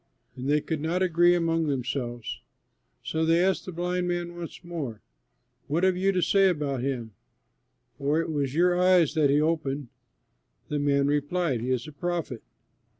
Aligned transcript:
And 0.35 0.49
they 0.49 0.61
could 0.61 0.81
not 0.81 1.03
agree 1.03 1.35
among 1.35 1.67
themselves. 1.67 2.39
So 3.03 3.23
they 3.23 3.37
asked 3.45 3.67
the 3.67 3.71
blind 3.71 4.07
man 4.07 4.35
once 4.35 4.63
more, 4.63 5.03
"What 5.67 5.83
have 5.83 5.95
you 5.95 6.11
to 6.11 6.23
say 6.23 6.49
about 6.49 6.81
him, 6.81 7.11
for 7.99 8.19
it 8.19 8.31
was 8.31 8.55
your 8.55 8.75
eyes 8.81 9.13
that 9.13 9.29
he 9.29 9.39
opened?" 9.39 9.89
The 10.69 10.79
man 10.79 11.05
replied, 11.05 11.61
"He 11.61 11.69
is 11.69 11.87
a 11.87 11.91
prophet." 11.91 12.41